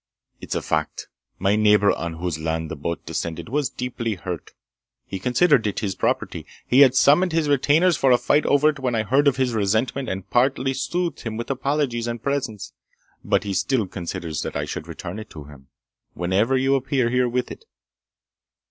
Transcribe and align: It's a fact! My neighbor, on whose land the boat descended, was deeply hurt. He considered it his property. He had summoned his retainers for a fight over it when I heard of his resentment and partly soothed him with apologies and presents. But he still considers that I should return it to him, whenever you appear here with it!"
It's 0.39 0.55
a 0.55 0.63
fact! 0.63 1.09
My 1.37 1.55
neighbor, 1.55 1.91
on 1.91 2.13
whose 2.13 2.39
land 2.39 2.71
the 2.71 2.75
boat 2.75 3.05
descended, 3.05 3.49
was 3.49 3.69
deeply 3.69 4.15
hurt. 4.15 4.53
He 5.05 5.19
considered 5.19 5.67
it 5.67 5.81
his 5.81 5.93
property. 5.93 6.47
He 6.65 6.79
had 6.79 6.95
summoned 6.95 7.33
his 7.33 7.47
retainers 7.47 7.97
for 7.97 8.09
a 8.11 8.17
fight 8.17 8.43
over 8.47 8.69
it 8.69 8.79
when 8.79 8.95
I 8.95 9.03
heard 9.03 9.27
of 9.27 9.35
his 9.37 9.53
resentment 9.53 10.09
and 10.09 10.27
partly 10.27 10.73
soothed 10.73 11.21
him 11.21 11.37
with 11.37 11.51
apologies 11.51 12.07
and 12.07 12.19
presents. 12.19 12.73
But 13.23 13.43
he 13.43 13.53
still 13.53 13.85
considers 13.85 14.41
that 14.41 14.55
I 14.55 14.65
should 14.65 14.87
return 14.87 15.19
it 15.19 15.29
to 15.29 15.43
him, 15.43 15.67
whenever 16.13 16.57
you 16.57 16.73
appear 16.73 17.11
here 17.11 17.29
with 17.29 17.51
it!" 17.51 17.65